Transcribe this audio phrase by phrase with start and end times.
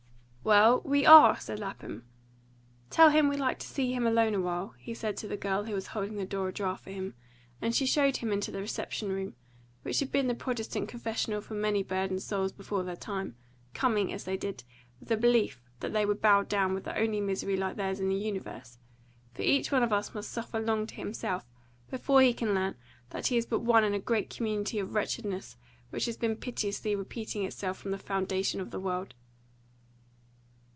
[0.43, 2.03] "Well, we ARE," said Lapham.
[2.89, 5.65] "Tell him we'd like to see him alone a while," he said to the girl
[5.65, 7.13] who was holding the door ajar for him,
[7.61, 9.35] and she showed him into the reception room,
[9.83, 13.35] which had been the Protestant confessional for many burdened souls before their time,
[13.75, 14.63] coming, as they did,
[14.99, 18.09] with the belief that they were bowed down with the only misery like theirs in
[18.09, 18.79] the universe;
[19.35, 21.45] for each one of us must suffer long to himself
[21.91, 22.73] before he can learn
[23.11, 25.55] that he is but one in a great community of wretchedness
[25.91, 29.13] which has been pitilessly repeating itself from the foundation of the world.